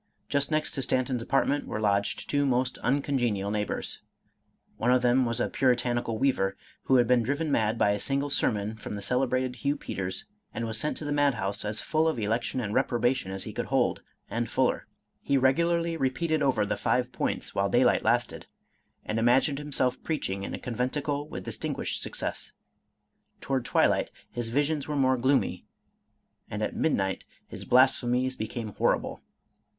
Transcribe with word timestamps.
Just 0.29 0.49
next 0.49 0.71
to 0.71 0.81
Stanton's 0.81 1.21
apartment 1.21 1.67
were 1.67 1.79
lodged 1.79 2.27
two 2.27 2.43
most 2.43 2.79
uncongenial 2.79 3.51
neighbors. 3.51 4.01
One 4.77 4.89
of 4.91 5.03
them 5.03 5.27
was 5.27 5.39
a 5.39 5.47
puri 5.47 5.75
tanical 5.75 6.17
weaver, 6.17 6.57
who 6.85 6.95
had 6.95 7.05
been 7.07 7.21
driven 7.21 7.51
mad 7.51 7.77
by 7.77 7.91
a 7.91 7.99
single 7.99 8.31
ser 8.31 8.51
mon 8.51 8.77
from 8.77 8.95
the 8.95 9.03
celebrated 9.03 9.57
Hugh 9.57 9.77
Peters, 9.77 10.25
and 10.55 10.65
was 10.65 10.79
sent 10.79 10.97
to 10.97 11.05
the 11.05 11.11
madhouse 11.11 11.63
as 11.63 11.81
full 11.81 12.07
of 12.07 12.17
election 12.17 12.59
and 12.59 12.73
reprobation 12.73 13.31
as 13.31 13.43
he 13.43 13.53
could 13.53 13.67
hold,— 13.67 14.01
and 14.27 14.49
fuller. 14.49 14.87
He 15.21 15.37
regularly 15.37 15.95
repeated 15.97 16.41
over 16.41 16.65
the 16.65 16.77
five 16.77 17.11
points 17.11 17.53
while 17.53 17.69
daylight 17.69 18.01
lasted, 18.01 18.47
and 19.05 19.19
imagined 19.19 19.59
himself 19.59 20.01
preaching 20.01 20.41
in 20.41 20.55
a 20.55 20.59
conventicle 20.59 21.27
with 21.29 21.43
distinguished 21.45 22.01
success; 22.01 22.51
toward 23.39 23.65
twilight 23.65 24.09
his 24.31 24.49
visions 24.49 24.87
were 24.87 24.95
more 24.95 25.15
gloomy, 25.15 25.67
and 26.49 26.63
at 26.63 26.75
midnight 26.75 27.23
his 27.45 27.65
blasphemies 27.65 28.35
became 28.35 28.69
horrible. 28.69 29.21